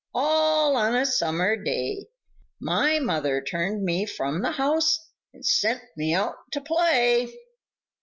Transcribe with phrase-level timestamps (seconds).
[0.15, 2.07] All on a summer day
[2.59, 7.31] My mother turned me from the house and sent me out to play!"